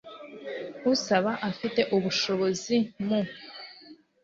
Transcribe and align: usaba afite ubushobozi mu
usaba 0.93 1.31
afite 1.49 1.81
ubushobozi 1.95 2.77
mu 3.05 3.19